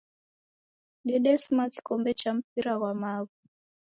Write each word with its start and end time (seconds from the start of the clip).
Dedesima 1.07 1.63
kikombe 1.73 2.11
cha 2.19 2.29
mpira 2.37 2.73
ghwa 2.79 2.91
maghu. 3.01 3.37